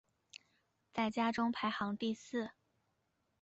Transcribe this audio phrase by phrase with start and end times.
[0.91, 2.49] 在家中排行第四。